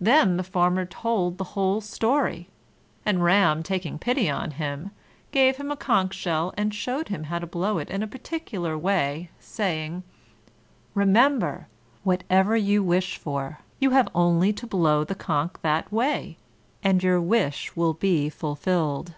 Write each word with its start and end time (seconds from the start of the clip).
Then 0.00 0.38
the 0.38 0.42
Farmer 0.42 0.84
told 0.84 1.38
the 1.38 1.44
whole 1.54 1.80
story, 1.80 2.48
and 3.06 3.22
Ram, 3.22 3.62
taking 3.62 3.96
pity 3.96 4.28
on 4.28 4.50
him, 4.50 4.90
gave 5.30 5.56
him 5.56 5.70
a 5.70 5.76
conch 5.76 6.14
shell, 6.14 6.52
and 6.56 6.74
showed 6.74 7.10
him 7.10 7.22
how 7.22 7.38
to 7.38 7.46
blow 7.46 7.78
it 7.78 7.88
in 7.88 8.02
a 8.02 8.08
particular 8.08 8.76
way, 8.76 9.30
saying: 9.38 10.02
"Remember! 10.96 11.68
whatever 12.02 12.56
you 12.56 12.82
wish 12.82 13.16
for, 13.18 13.60
you 13.78 13.90
have 13.90 14.08
only 14.16 14.52
to 14.52 14.66
blow 14.66 15.04
the 15.04 15.14
conch 15.14 15.52
that 15.62 15.92
way, 15.92 16.38
and 16.82 17.00
your 17.04 17.20
wish 17.20 17.76
will 17.76 17.94
be 17.94 18.28
fulfilled. 18.28 19.14